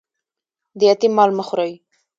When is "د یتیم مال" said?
0.77-1.31